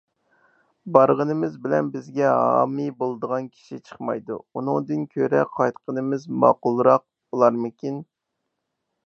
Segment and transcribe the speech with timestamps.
[0.95, 8.03] بارغىنىمىز بىلەن بىزگە ھامىي بولىدىغان كىشى چىقمايدۇ، ئۇنىڭدىن كۆرە قايتقىنىمىز ماقۇلراق بولارمىكىن؟